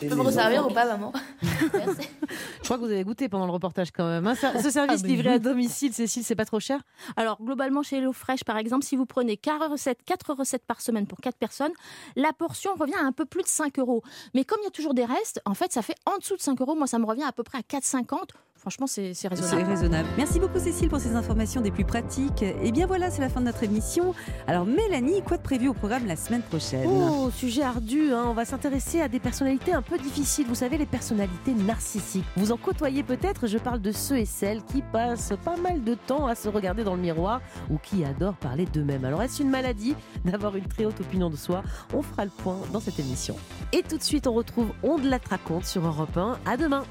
Tu 0.00 0.08
peux 0.08 0.14
me 0.14 0.22
resservir 0.22 0.66
ou 0.66 0.70
pas, 0.72 0.84
maman 0.84 1.12
Je 1.42 2.64
crois 2.64 2.76
que 2.76 2.82
vous 2.82 2.90
avez 2.90 3.04
goûté 3.04 3.28
pendant 3.28 3.46
le 3.46 3.52
reportage 3.52 3.90
quand 3.92 4.06
même. 4.06 4.26
hein. 4.26 4.34
Ce 4.34 4.70
service 4.70 5.00
Ah, 5.00 5.02
mais 5.02 5.08
livré 5.08 5.28
oui. 5.30 5.34
à 5.36 5.38
domicile, 5.38 5.92
Cécile, 5.92 6.24
c'est 6.24 6.34
pas 6.34 6.44
trop 6.44 6.60
cher? 6.60 6.80
Alors, 7.16 7.40
globalement, 7.42 7.82
chez 7.82 7.96
Hello 7.98 8.12
Fresh, 8.12 8.44
par 8.44 8.56
exemple, 8.58 8.84
si 8.84 8.96
vous 8.96 9.06
prenez 9.06 9.36
4 9.36 9.68
recettes, 9.70 10.00
4 10.04 10.34
recettes 10.34 10.64
par 10.66 10.80
semaine 10.80 11.06
pour 11.06 11.18
4 11.20 11.36
personnes, 11.36 11.72
la 12.16 12.32
portion 12.32 12.74
revient 12.74 12.94
à 13.00 13.04
un 13.04 13.12
peu 13.12 13.24
plus 13.24 13.42
de 13.42 13.48
5 13.48 13.78
euros. 13.78 14.02
Mais 14.34 14.44
comme 14.44 14.58
il 14.62 14.64
y 14.64 14.68
a 14.68 14.70
toujours 14.70 14.94
des 14.94 15.04
restes, 15.04 15.40
en 15.44 15.54
fait, 15.54 15.72
ça 15.72 15.82
fait 15.82 15.96
en 16.06 16.18
dessous 16.18 16.36
de 16.36 16.42
5 16.42 16.60
euros. 16.60 16.74
Moi, 16.74 16.86
ça 16.86 16.98
me 16.98 17.06
revient 17.06 17.24
à 17.24 17.32
peu 17.32 17.42
près 17.42 17.58
à 17.58 17.62
4,50. 17.62 18.30
Franchement, 18.66 18.88
c'est 18.88 19.14
c'est 19.14 19.28
C'est 19.28 19.28
raisonnable. 19.28 19.70
raisonnable. 19.70 20.08
Merci 20.16 20.40
beaucoup 20.40 20.58
Cécile 20.58 20.88
pour 20.88 20.98
ces 20.98 21.14
informations 21.14 21.60
des 21.60 21.70
plus 21.70 21.84
pratiques. 21.84 22.42
Et 22.42 22.72
bien 22.72 22.88
voilà, 22.88 23.12
c'est 23.12 23.20
la 23.20 23.28
fin 23.28 23.38
de 23.38 23.44
notre 23.44 23.62
émission. 23.62 24.12
Alors 24.48 24.66
Mélanie, 24.66 25.22
quoi 25.22 25.36
de 25.36 25.42
prévu 25.42 25.68
au 25.68 25.72
programme 25.72 26.04
la 26.08 26.16
semaine 26.16 26.42
prochaine? 26.42 26.84
Oh, 26.84 27.30
sujet 27.30 27.62
ardu, 27.62 28.12
hein. 28.12 28.24
on 28.26 28.32
va 28.32 28.44
s'intéresser 28.44 29.00
à 29.00 29.06
des 29.06 29.20
personnalités 29.20 29.72
un 29.72 29.82
peu 29.82 29.98
difficiles. 29.98 30.48
Vous 30.48 30.56
savez, 30.56 30.78
les 30.78 30.86
personnalités 30.86 31.54
narcissiques. 31.54 32.24
Vous 32.36 32.50
en 32.50 32.56
côtoyez 32.56 33.04
peut-être, 33.04 33.46
je 33.46 33.58
parle 33.58 33.80
de 33.80 33.92
ceux 33.92 34.18
et 34.18 34.24
celles 34.24 34.64
qui 34.64 34.82
passent 34.82 35.34
pas 35.44 35.56
mal 35.56 35.84
de 35.84 35.94
temps 35.94 36.26
à 36.26 36.34
se 36.34 36.48
regarder 36.48 36.82
dans 36.82 36.96
le 36.96 37.02
miroir 37.02 37.42
ou 37.70 37.78
qui 37.78 38.04
adorent 38.04 38.34
parler 38.34 38.66
d'eux-mêmes. 38.66 39.04
Alors 39.04 39.22
est-ce 39.22 39.44
une 39.44 39.50
maladie 39.50 39.94
d'avoir 40.24 40.56
une 40.56 40.66
très 40.66 40.86
haute 40.86 41.00
opinion 41.00 41.30
de 41.30 41.36
soi? 41.36 41.62
On 41.94 42.02
fera 42.02 42.24
le 42.24 42.32
point 42.32 42.58
dans 42.72 42.80
cette 42.80 42.98
émission. 42.98 43.36
Et 43.72 43.84
tout 43.84 43.96
de 43.96 44.02
suite, 44.02 44.26
on 44.26 44.32
retrouve 44.32 44.72
On 44.82 44.98
de 44.98 45.08
la 45.08 45.20
te 45.20 45.28
raconte 45.28 45.66
sur 45.66 45.86
Europe 45.86 46.16
1. 46.16 46.38
À 46.44 46.56
demain 46.56 46.82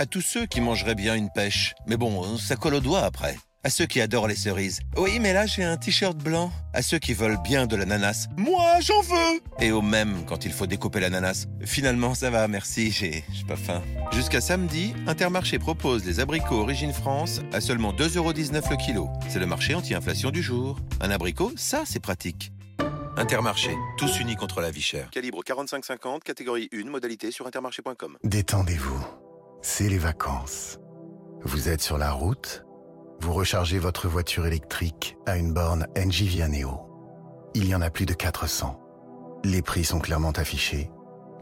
À 0.00 0.06
tous 0.06 0.22
ceux 0.22 0.46
qui 0.46 0.62
mangeraient 0.62 0.94
bien 0.94 1.14
une 1.14 1.28
pêche. 1.28 1.74
Mais 1.86 1.98
bon, 1.98 2.38
ça 2.38 2.56
colle 2.56 2.72
au 2.72 2.80
doigt 2.80 3.02
après. 3.02 3.36
À 3.64 3.68
ceux 3.68 3.84
qui 3.84 4.00
adorent 4.00 4.28
les 4.28 4.34
cerises. 4.34 4.80
Oui, 4.96 5.18
mais 5.20 5.34
là 5.34 5.44
j'ai 5.44 5.62
un 5.62 5.76
t-shirt 5.76 6.16
blanc. 6.16 6.50
À 6.72 6.80
ceux 6.80 6.98
qui 6.98 7.12
veulent 7.12 7.36
bien 7.44 7.66
de 7.66 7.76
l'ananas. 7.76 8.26
Moi, 8.38 8.80
j'en 8.80 9.02
veux 9.02 9.42
Et 9.60 9.72
aux 9.72 9.82
mêmes 9.82 10.24
quand 10.26 10.46
il 10.46 10.52
faut 10.52 10.66
découper 10.66 11.00
l'ananas. 11.00 11.48
Finalement, 11.66 12.14
ça 12.14 12.30
va, 12.30 12.48
merci, 12.48 12.90
j'ai 12.90 13.22
j'ai 13.30 13.44
pas 13.44 13.56
faim. 13.56 13.82
Jusqu'à 14.10 14.40
samedi, 14.40 14.94
Intermarché 15.06 15.58
propose 15.58 16.06
les 16.06 16.18
abricots 16.18 16.62
Origine 16.62 16.94
France 16.94 17.42
à 17.52 17.60
seulement 17.60 17.92
2,19€ 17.92 18.70
le 18.70 18.76
kilo. 18.78 19.10
C'est 19.28 19.38
le 19.38 19.44
marché 19.44 19.74
anti-inflation 19.74 20.30
du 20.30 20.42
jour. 20.42 20.78
Un 21.02 21.10
abricot, 21.10 21.52
ça 21.56 21.82
c'est 21.84 22.00
pratique. 22.00 22.52
Intermarché, 23.18 23.76
tous 23.98 24.18
unis 24.18 24.36
contre 24.36 24.62
la 24.62 24.70
vie 24.70 24.80
chère. 24.80 25.10
Calibre 25.10 25.42
45-50, 25.42 26.20
catégorie 26.20 26.70
1, 26.72 26.88
modalité 26.88 27.30
sur 27.30 27.46
intermarché.com. 27.46 28.16
Détendez-vous. 28.24 29.29
C'est 29.62 29.88
les 29.88 29.98
vacances. 29.98 30.78
Vous 31.42 31.68
êtes 31.68 31.82
sur 31.82 31.98
la 31.98 32.12
route? 32.12 32.64
Vous 33.20 33.34
rechargez 33.34 33.78
votre 33.78 34.08
voiture 34.08 34.46
électrique 34.46 35.16
à 35.26 35.36
une 35.36 35.52
borne 35.52 35.86
Vianeo. 35.94 36.80
Il 37.54 37.68
y 37.68 37.74
en 37.74 37.82
a 37.82 37.90
plus 37.90 38.06
de 38.06 38.14
400. 38.14 38.80
Les 39.44 39.60
prix 39.60 39.84
sont 39.84 39.98
clairement 39.98 40.30
affichés. 40.30 40.90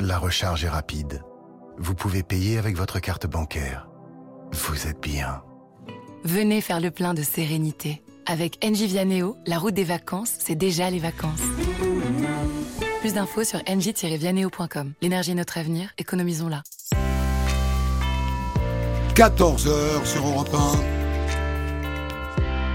La 0.01 0.19
recharge 0.19 0.65
est 0.65 0.69
rapide. 0.69 1.23
Vous 1.79 1.95
pouvez 1.95 2.25
payer 2.25 2.59
avec 2.59 2.77
votre 2.77 2.99
carte 2.99 3.27
bancaire. 3.29 3.89
Vous 4.53 4.89
êtes 4.89 5.01
bien. 5.01 5.43
Venez 6.25 6.61
faire 6.61 6.81
le 6.81 6.91
plein 6.91 7.15
de 7.15 7.23
sérénité. 7.23 8.03
Avec 8.27 8.59
Vianeo, 8.65 9.37
la 9.47 9.59
route 9.59 9.75
des 9.75 9.85
vacances, 9.85 10.35
c'est 10.39 10.57
déjà 10.57 10.91
les 10.91 10.99
vacances. 10.99 11.41
Plus 13.01 13.15
d'infos 13.15 13.45
sur 13.45 13.63
engie-vianeo.com. 13.69 14.95
L'énergie 15.03 15.31
est 15.31 15.35
notre 15.35 15.59
avenir, 15.59 15.91
économisons-la. 15.99 16.63
14h 19.19 20.05
sur 20.05 20.29
Europe 20.29 20.55
1. 20.55 20.59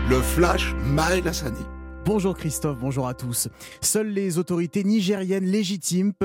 Le 0.10 0.22
flash 0.22 0.76
Maël 0.84 1.26
Hassani. 1.26 1.64
Bonjour 2.04 2.36
Christophe, 2.36 2.80
bonjour 2.80 3.08
à 3.08 3.14
tous. 3.14 3.48
Seules 3.80 4.10
les 4.10 4.38
autorités 4.38 4.84
nigériennes 4.84 5.46
légitimes 5.46 6.12
peuvent 6.12 6.20